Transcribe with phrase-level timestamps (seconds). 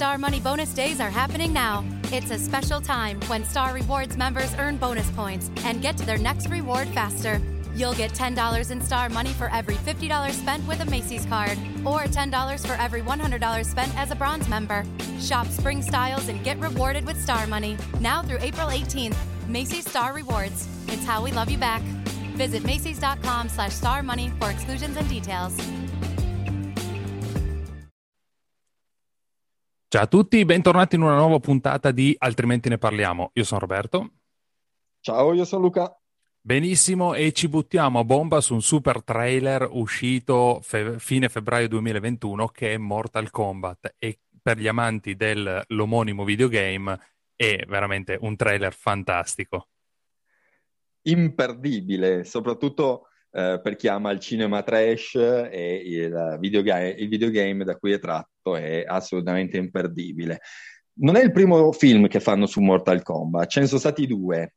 [0.00, 1.84] Star Money Bonus Days are happening now.
[2.04, 6.16] It's a special time when Star Rewards members earn bonus points and get to their
[6.16, 7.38] next reward faster.
[7.74, 12.04] You'll get $10 in Star Money for every $50 spent with a Macy's card, or
[12.04, 14.86] $10 for every $100 spent as a bronze member.
[15.20, 19.16] Shop spring styles and get rewarded with Star Money now through April 18th.
[19.48, 20.66] Macy's Star Rewards.
[20.88, 21.82] It's how we love you back.
[22.38, 25.54] Visit Macy's.com slash Star Money for exclusions and details.
[29.92, 33.32] Ciao a tutti, bentornati in una nuova puntata di Altrimenti ne parliamo.
[33.34, 34.12] Io sono Roberto.
[35.00, 36.00] Ciao, io sono Luca.
[36.40, 42.46] Benissimo, e ci buttiamo a bomba su un super trailer uscito fe- fine febbraio 2021
[42.50, 46.96] che è Mortal Kombat e per gli amanti dell'omonimo videogame
[47.34, 49.70] è veramente un trailer fantastico.
[51.02, 57.76] Imperdibile, soprattutto eh, per chi ama il cinema trash e il videogame, il videogame da
[57.76, 60.40] cui è tratto è assolutamente imperdibile.
[61.02, 64.54] Non è il primo film che fanno su Mortal Kombat, ce ne sono stati due.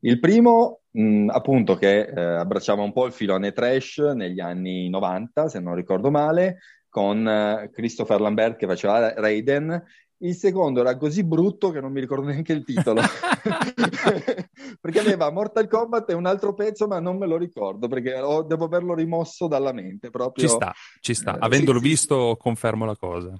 [0.00, 5.48] Il primo, mh, appunto, che eh, abbracciava un po' il filone trash negli anni 90,
[5.48, 9.82] se non ricordo male, con eh, Christopher Lambert che faceva Raiden
[10.22, 13.00] il secondo era così brutto che non mi ricordo neanche il titolo.
[14.80, 18.42] perché aveva Mortal Kombat e un altro pezzo, ma non me lo ricordo perché ho,
[18.42, 20.10] devo averlo rimosso dalla mente.
[20.10, 20.46] Proprio.
[20.46, 21.34] Ci sta, ci sta.
[21.34, 23.32] Eh, Avendolo sì, visto, confermo la cosa.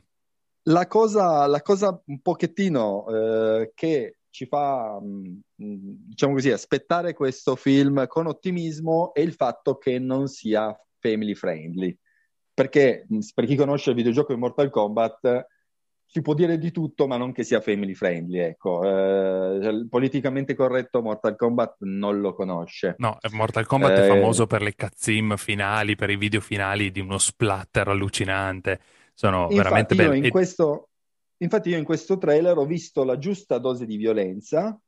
[0.66, 7.56] La cosa, la cosa un pochettino eh, che ci fa, mh, diciamo così, aspettare questo
[7.56, 11.96] film con ottimismo è il fatto che non sia family friendly.
[12.54, 15.46] Perché per chi conosce il videogioco di Mortal Kombat
[16.12, 18.84] si può dire di tutto, ma non che sia family friendly, ecco.
[18.84, 22.96] Eh, politicamente corretto Mortal Kombat non lo conosce.
[22.98, 27.00] No, Mortal Kombat eh, è famoso per le cutscene finali, per i video finali di
[27.00, 28.80] uno splatter allucinante.
[29.14, 30.26] Sono veramente belli.
[30.26, 30.90] In questo,
[31.38, 34.78] infatti io in questo trailer ho visto la giusta dose di violenza,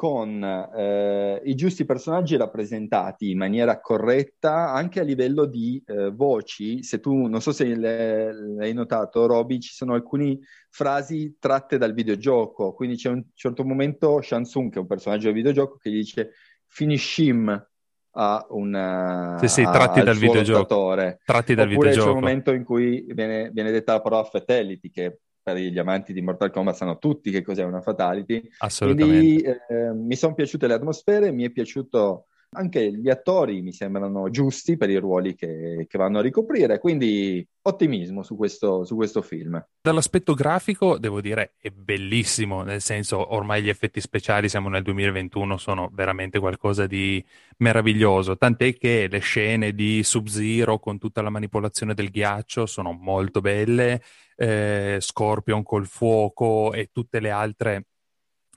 [0.00, 6.82] con eh, i giusti personaggi rappresentati in maniera corretta anche a livello di eh, voci.
[6.82, 10.38] Se tu, non so se l'hai notato, Roby, ci sono alcune
[10.70, 12.72] frasi tratte dal videogioco.
[12.72, 16.30] Quindi c'è un certo momento Shansung, che è un personaggio del videogioco, che gli dice
[16.66, 17.66] finish him
[18.12, 20.94] a un sì, sì, tratti dal videogioco.
[21.22, 22.06] Tratti dal Oppure videogioco.
[22.06, 25.18] c'è un momento in cui viene, viene detta la parola fatality, che
[25.52, 28.42] per gli amanti di Mortal Kombat sanno tutti che cos'è una fatality.
[28.58, 29.18] Assolutamente.
[29.18, 34.28] Quindi eh, mi sono piaciute le atmosfere, mi è piaciuto anche gli attori, mi sembrano
[34.30, 39.22] giusti per i ruoli che, che vanno a ricoprire, quindi ottimismo su questo, su questo
[39.22, 39.62] film.
[39.80, 45.56] Dall'aspetto grafico devo dire è bellissimo, nel senso ormai gli effetti speciali, siamo nel 2021,
[45.56, 47.24] sono veramente qualcosa di
[47.58, 53.40] meraviglioso, tant'è che le scene di Sub-Zero con tutta la manipolazione del ghiaccio sono molto
[53.40, 54.02] belle,
[54.36, 57.84] eh, Scorpion col fuoco e tutte le altre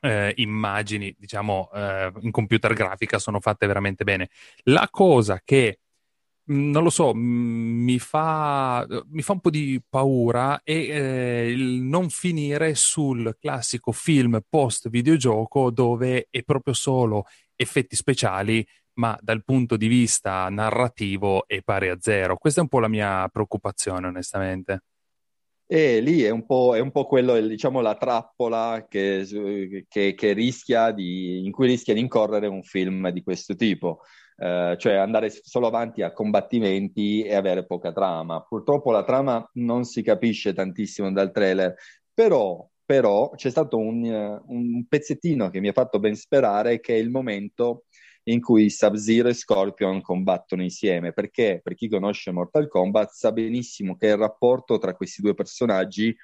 [0.04, 4.30] eh, immagini, diciamo, eh, in computer grafica sono fatte veramente bene.
[4.64, 5.80] La cosa che
[6.46, 11.82] non lo so, mm, mi fa, mi fa un po' di paura è eh, il
[11.82, 18.66] non finire sul classico film post videogioco dove è proprio solo effetti speciali,
[18.96, 22.38] ma dal punto di vista narrativo è pari a zero.
[22.38, 24.84] Questa è un po' la mia preoccupazione, onestamente.
[25.66, 29.26] E lì è un po', è un po quello, diciamo, la trappola che,
[29.88, 34.02] che, che rischia di, in cui rischia di incorrere un film di questo tipo.
[34.36, 38.42] Uh, cioè andare solo avanti a combattimenti e avere poca trama.
[38.42, 41.76] Purtroppo la trama non si capisce tantissimo dal trailer,
[42.14, 46.98] però, però c'è stato un, un, pezzettino che mi ha fatto ben sperare che è
[46.98, 47.86] il momento
[48.24, 53.98] in cui Sub-Zero e Scorpion combattono insieme, perché per chi conosce Mortal Kombat sa benissimo
[53.98, 56.16] che il rapporto tra questi due personaggi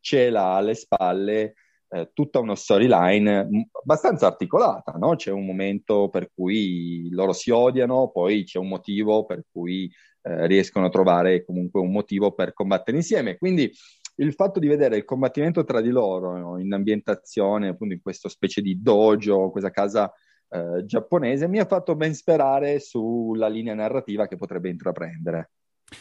[0.00, 1.54] ce l'ha alle spalle
[1.94, 5.14] eh, tutta una storyline abbastanza articolata, no?
[5.14, 9.88] C'è un momento per cui loro si odiano, poi c'è un motivo per cui
[10.22, 13.38] eh, riescono a trovare comunque un motivo per combattere insieme.
[13.38, 13.70] Quindi
[14.16, 16.58] il fatto di vedere il combattimento tra di loro no?
[16.58, 20.12] in ambientazione, appunto in questa specie di dojo, questa casa
[20.48, 25.50] eh, giapponese, mi ha fatto ben sperare sulla linea narrativa che potrebbe intraprendere.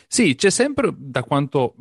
[0.08, 1.76] Sì, c'è sempre, da quanto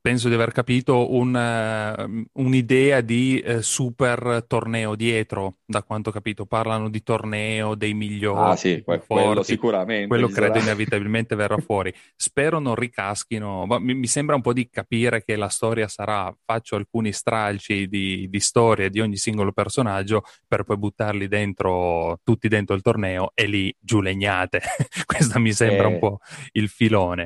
[0.00, 6.12] penso di aver capito, un, uh, un'idea di uh, super torneo dietro, da quanto ho
[6.12, 6.46] capito.
[6.46, 8.50] Parlano di torneo dei migliori.
[8.50, 10.06] Ah sì, que- quello sicuramente.
[10.06, 10.64] Quello credo sarà.
[10.64, 11.92] inevitabilmente verrà fuori.
[12.16, 16.34] Spero non ricaschino, ma mi, mi, sembra un po' di capire che la storia sarà,
[16.44, 22.48] faccio alcuni stralci di, di storia di ogni singolo personaggio per poi buttarli dentro, tutti
[22.48, 24.60] dentro il torneo e lì giù legnate.
[25.04, 25.92] Questo mi sembra eh.
[25.92, 26.18] un po'
[26.52, 27.21] il filone.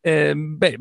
[0.00, 0.78] Eh, beh,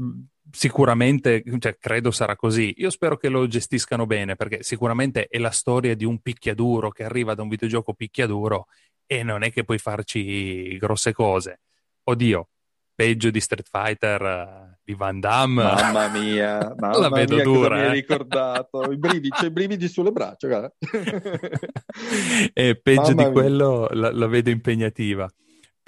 [0.52, 2.74] sicuramente, cioè, credo sarà così.
[2.78, 7.04] Io spero che lo gestiscano bene, perché sicuramente è la storia di un picchiaduro che
[7.04, 8.68] arriva da un videogioco picchiaduro
[9.06, 11.62] e non è che puoi farci grosse cose.
[12.04, 12.50] Oddio,
[12.96, 15.64] peggio di Street Fighter uh, di Van Damme.
[15.64, 17.76] Mamma mia, mamma la vedo mia, dura.
[17.76, 17.94] Mi hai eh.
[17.94, 20.72] ricordato, I brividi, c'è i brividi sulle braccia, guarda.
[22.54, 25.30] e peggio mamma di quello la, la vedo impegnativa.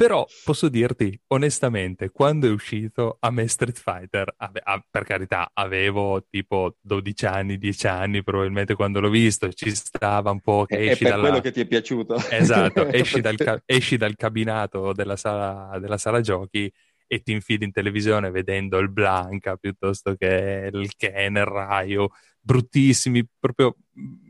[0.03, 5.51] Però posso dirti onestamente, quando è uscito a me Street Fighter, ave- a- per carità,
[5.53, 10.77] avevo tipo 12 anni, 10 anni probabilmente quando l'ho visto, ci stava un po' che
[10.77, 11.21] è, esci dalla...
[11.21, 12.17] quello che ti è piaciuto.
[12.29, 16.69] Esatto, esci, dal, esci dal cabinato della sala, della sala giochi
[17.07, 22.09] e ti infili in televisione vedendo il Blanca piuttosto che il Ken, il Raio,
[22.41, 23.77] bruttissimi, proprio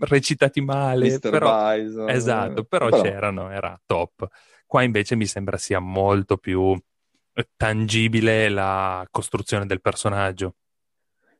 [0.02, 1.08] recitati male.
[1.08, 1.30] Mr.
[1.32, 1.76] Però...
[1.76, 2.10] Bison.
[2.12, 4.28] Esatto, però, però c'erano, era top.
[4.74, 6.76] Qua invece mi sembra sia molto più
[7.34, 10.56] eh, tangibile la costruzione del personaggio.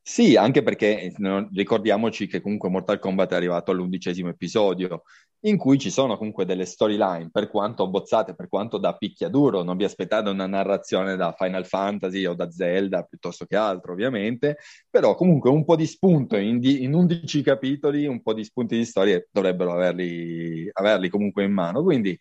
[0.04, 5.02] Sì, anche perché eh, ricordiamoci che comunque Mortal Kombat è arrivato all'undicesimo episodio,
[5.46, 9.78] in cui ci sono comunque delle storyline, per quanto bozzate, per quanto da picchiaduro, non
[9.78, 14.58] vi aspettate una narrazione da Final Fantasy o da Zelda piuttosto che altro, ovviamente,
[14.92, 18.78] però comunque un po' di spunto in, di, in 11 capitoli, un po' di spunti
[18.78, 22.16] di storie dovrebbero averli, averli comunque in mano, quindi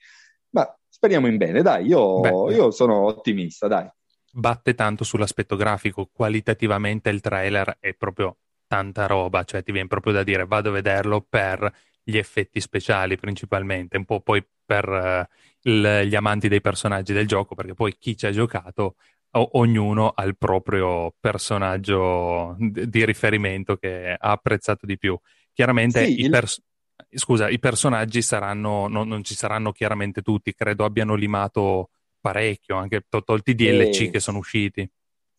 [0.53, 3.88] ma speriamo in bene, dai, io, Beh, io sono ottimista, dai.
[4.31, 8.37] Batte tanto sull'aspetto grafico, qualitativamente il trailer è proprio
[8.69, 11.70] tanta roba, cioè ti viene proprio da dire vado a vederlo per
[12.04, 17.26] gli effetti speciali principalmente, un po' poi per uh, il, gli amanti dei personaggi del
[17.26, 18.94] gioco, perché poi chi ci ha giocato,
[19.32, 25.19] o, ognuno ha il proprio personaggio di, di riferimento che ha apprezzato di più.
[25.52, 26.62] Chiaramente sì, i, pers-
[27.11, 31.91] scusa, i personaggi saranno, no, non ci saranno chiaramente tutti, credo abbiano limato
[32.21, 34.11] parecchio, anche to- tolti i DLC e...
[34.11, 34.89] che sono usciti.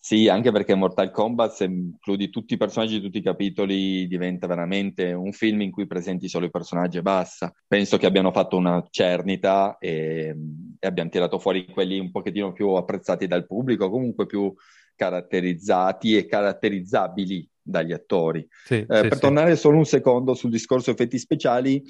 [0.06, 4.48] Sì, anche perché Mortal Kombat, se includi tutti i personaggi di tutti i capitoli, diventa
[4.48, 7.54] veramente un film in cui presenti solo i personaggi e basta.
[7.66, 10.36] Penso che abbiano fatto una cernita e,
[10.78, 14.54] e abbiano tirato fuori quelli un pochettino più apprezzati dal pubblico, comunque più
[14.94, 18.46] caratterizzati e caratterizzabili dagli attori.
[18.66, 19.20] Sì, eh, sì, per sì.
[19.20, 21.82] tornare solo un secondo sul discorso effetti speciali,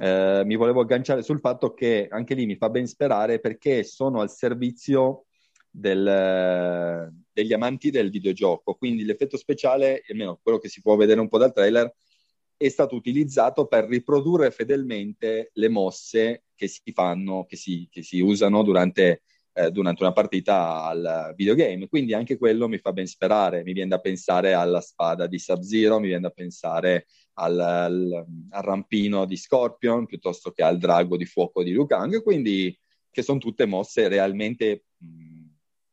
[0.00, 4.20] eh, mi volevo agganciare sul fatto che anche lì mi fa ben sperare perché sono
[4.20, 5.24] al servizio
[5.70, 8.74] del, degli amanti del videogioco.
[8.74, 11.92] Quindi l'effetto speciale, almeno quello che si può vedere un po' dal trailer,
[12.56, 18.20] è stato utilizzato per riprodurre fedelmente le mosse che si fanno, che si, che si
[18.20, 21.88] usano durante eh, durante una partita al videogame.
[21.88, 23.62] Quindi anche quello mi fa ben sperare.
[23.62, 28.62] Mi viene da pensare alla spada di Sub-Zero, mi viene da pensare al, al, al
[28.62, 32.22] rampino di Scorpion piuttosto che al drago di fuoco di Liu Kang.
[32.22, 32.76] Quindi
[33.10, 34.84] che sono tutte mosse realmente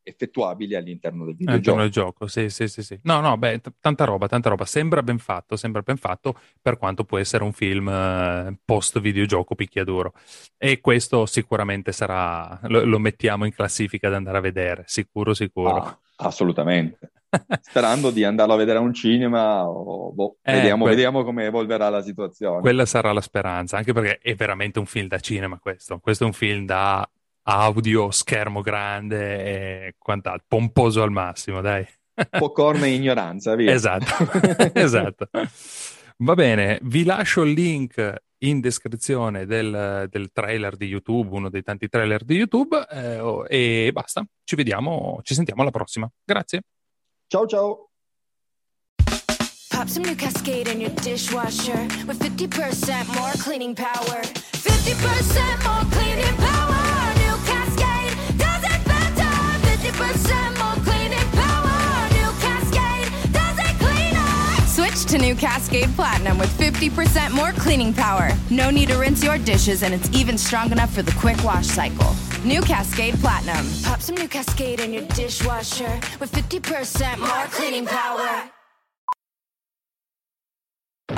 [0.09, 1.51] effettuabili all'interno del videogioco.
[1.51, 2.99] All'interno del gioco, sì, sì, sì, sì.
[3.03, 4.65] No, no, beh, t- tanta roba, tanta roba.
[4.65, 9.55] Sembra ben fatto, sembra ben fatto per quanto può essere un film eh, post videogioco
[9.55, 10.13] picchiaduro.
[10.57, 15.75] E questo sicuramente sarà, lo, lo, mettiamo in classifica da andare a vedere, sicuro, sicuro.
[15.75, 17.11] Ah, assolutamente.
[17.61, 21.45] Sperando di andarlo a vedere a un cinema, o, boh, eh, vediamo, que- vediamo come
[21.45, 22.61] evolverà la situazione.
[22.61, 25.99] Quella sarà la speranza, anche perché è veramente un film da cinema questo.
[25.99, 27.07] Questo è un film da
[27.49, 31.85] audio, schermo grande e quant'altro, pomposo al massimo, dai.
[32.29, 33.71] Popcorn e ignoranza, via.
[33.71, 34.29] Esatto,
[34.73, 35.29] esatto.
[36.17, 41.63] Va bene, vi lascio il link in descrizione del, del, trailer di YouTube, uno dei
[41.63, 44.23] tanti trailer di YouTube, eh, e basta.
[44.43, 46.09] Ci vediamo, ci sentiamo alla prossima.
[46.23, 46.61] Grazie.
[47.27, 47.89] Ciao ciao.
[49.69, 54.21] Pop some new Cascade in your dishwasher with 50% more cleaning power.
[54.51, 56.48] 50% more cleaning power.
[64.99, 68.31] Switch to new Cascade Platinum with 50% more cleaning power.
[68.49, 71.67] No need to rinse your dishes, and it's even strong enough for the quick wash
[71.67, 72.13] cycle.
[72.43, 73.65] New Cascade Platinum.
[73.83, 78.49] Pop some new Cascade in your dishwasher with 50% more cleaning power.